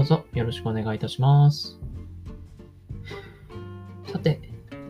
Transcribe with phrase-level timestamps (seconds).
[0.00, 1.78] どうぞよろしくお願いいたします。
[4.10, 4.40] さて、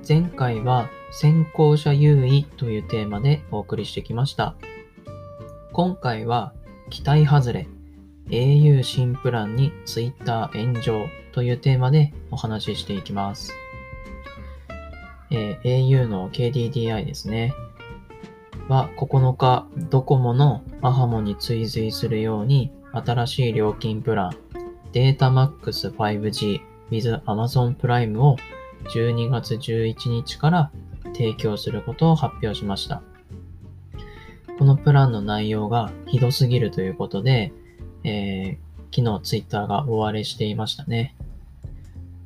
[0.09, 4.55] 前回は先行者優位というテーマでお送りしてきました。
[5.73, 6.53] 今回は
[6.91, 7.67] 期待外れ
[8.29, 13.53] au 新プランに Twitter 炎上というテーマでお話ししていきます。
[15.33, 17.53] えー au の KDDI ですね。
[18.69, 24.50] は9日ドコモのアハモに追随するように新しい料金プラン
[24.93, 26.61] データマックス 5G
[26.91, 28.37] with Amazon プライムを
[28.95, 30.71] 12月11日から
[31.13, 33.03] 提供することを発表しました。
[34.59, 37.53] このプランの内容がひどすぎるということで、
[38.05, 41.15] えー昨日ツイッターが大荒れしていましたね。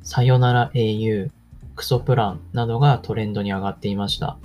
[0.01, 1.29] さよなら au、
[1.75, 4.39] クソプランなどがトレンドに上がっていました。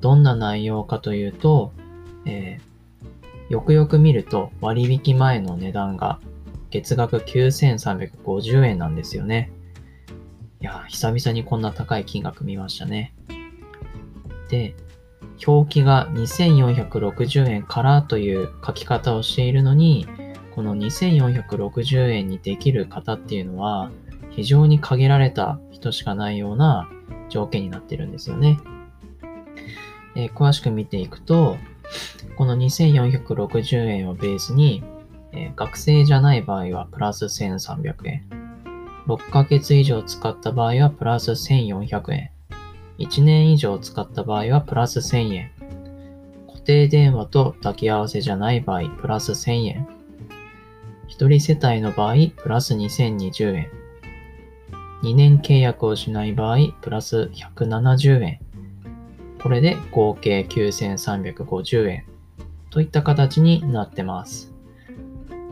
[0.00, 1.72] どんな内容かというと、
[2.26, 2.68] えー
[3.48, 6.20] よくよく見ると割引前の値段が
[6.70, 9.52] 月額9350円なんですよね。
[10.60, 13.14] いや、久々にこんな高い金額見ましたね。
[14.50, 14.74] で、
[15.46, 20.06] 表記が2460円からという書き方をしているのに、
[20.54, 23.90] この2460円にできる方っていうのは、
[24.30, 26.88] 非常に限られた人しかないような
[27.28, 28.58] 条件になってるんですよね。
[30.16, 31.56] えー詳しく見ていくと、
[32.36, 34.82] この2460円をベースに、
[35.32, 38.24] えー学生じゃない場合はプラス1300円。
[39.06, 42.30] 6ヶ月以上使った場合はプラス1400円。
[42.98, 45.50] 1年以上使った場合はプラス1000円。
[46.46, 49.88] 固定電話と抱き合わせじゃない場合、プラス1000円。
[51.06, 53.70] 一人世帯の場合、プラス2020円。
[55.02, 58.40] 2年契約をしない場合、プラス170円。
[59.40, 62.04] これで合計9350円。
[62.70, 64.52] といった形になってます。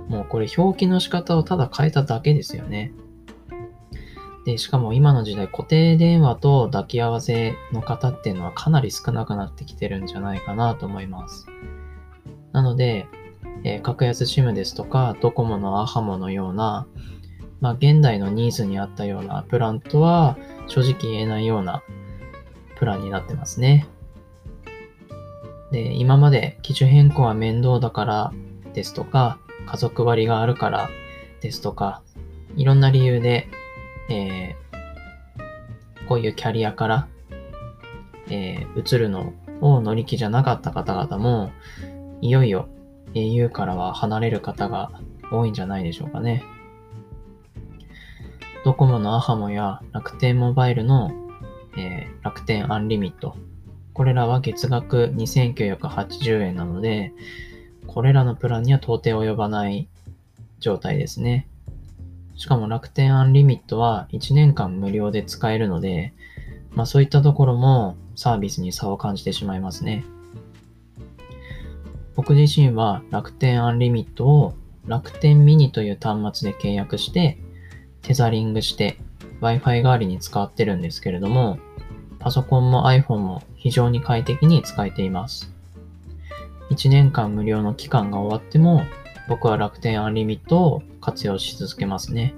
[0.09, 2.93] もうこれ表記の仕方をただ変えただけですよね。
[4.45, 11.47] で、しかも今の時代固定電話と抱き合わせの方っていうのはかなり少なくなってきてるんじゃないかなと思います。
[12.53, 13.09] なので、
[13.65, 16.87] えー格安 SIM ですとか、ドコモのアハモのような、
[17.61, 20.37] まあ現代のニーズに合ったようなプランとは
[20.69, 21.83] 正直言えないような
[22.77, 23.89] プランになってますね。
[25.73, 28.33] で、今まで機種変更は面倒だから
[28.75, 30.89] ですとか、家族割があるから
[31.41, 32.03] ですとか、
[32.57, 33.49] いろんな理由で、
[34.09, 34.67] えー
[36.09, 37.09] こういうキャリアから、
[38.29, 41.51] えー移るのを乗り気じゃなかった方々も、
[42.21, 42.69] いよいよ
[43.15, 44.91] au からは離れる方が
[45.33, 46.45] 多いんじゃないでしょうかね。
[48.65, 51.11] ドコモのアハモや楽天モバイルの、
[51.77, 53.37] えー楽天アンリミット。
[53.93, 57.13] これらは月額2980円なので、
[57.87, 59.89] これらのプランには到底及ばない
[60.59, 61.49] 状態ですね。
[62.37, 66.13] しかも楽天アンリミットは1年間無料で使えるので、
[66.73, 70.05] まあそういったところもサービスに差を感じてしまいますね。
[72.15, 74.55] 僕自身は楽天アンリミットを
[74.87, 77.39] 楽天ミニという端末で契約して、
[78.03, 78.99] テザリングして
[79.41, 81.59] Wi-Fi 代わりに使ってるんですけれども、
[82.19, 85.56] パソコンも iPhone も非常に快適に使えています。
[86.77, 88.83] 1年間無料の期間が終わっても、
[89.29, 92.35] 僕は楽天アンリミットを活用し続けますね。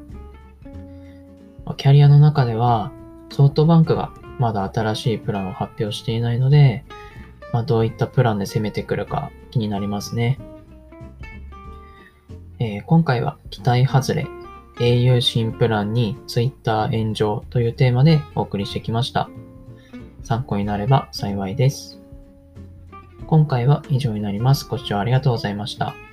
[1.76, 2.93] キャリアの中では、
[3.31, 6.84] ソフトバンクがまだ新しいプランを発表していないので、
[7.52, 10.38] まあ、どういったプランで攻めてくるか気になりますね。
[12.61, 14.26] えー今回は期待外れ
[14.79, 19.29] au 新プランに Twitter 炎上というテーマでお送りしてきました。
[20.23, 22.00] 参考になれば幸いです。
[23.28, 24.66] 今回は以上になります。
[24.66, 26.07] ご視聴ありがとうございました。